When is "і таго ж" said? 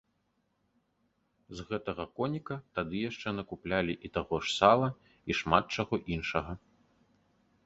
4.09-4.53